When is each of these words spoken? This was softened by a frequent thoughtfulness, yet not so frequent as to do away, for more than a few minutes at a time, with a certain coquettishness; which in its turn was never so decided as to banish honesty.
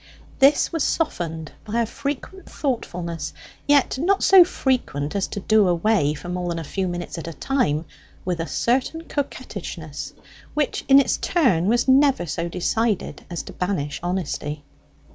This 0.39 0.71
was 0.73 0.83
softened 0.83 1.51
by 1.63 1.79
a 1.79 1.85
frequent 1.85 2.49
thoughtfulness, 2.49 3.33
yet 3.67 3.99
not 3.99 4.23
so 4.23 4.43
frequent 4.43 5.15
as 5.15 5.27
to 5.27 5.39
do 5.41 5.67
away, 5.67 6.15
for 6.15 6.27
more 6.27 6.49
than 6.49 6.57
a 6.57 6.63
few 6.63 6.87
minutes 6.87 7.19
at 7.19 7.27
a 7.27 7.33
time, 7.33 7.85
with 8.25 8.39
a 8.39 8.47
certain 8.47 9.03
coquettishness; 9.03 10.13
which 10.55 10.83
in 10.87 10.99
its 10.99 11.17
turn 11.17 11.67
was 11.67 11.87
never 11.87 12.25
so 12.25 12.49
decided 12.49 13.23
as 13.29 13.43
to 13.43 13.53
banish 13.53 13.99
honesty. 14.01 14.63